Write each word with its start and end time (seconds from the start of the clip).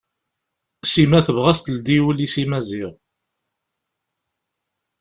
Sima 0.91 1.19
tebɣa 1.27 1.47
ad 1.51 1.55
as-teldi 1.57 1.97
ul-is 2.09 2.35
i 2.43 2.45
Maziɣ. 2.51 2.91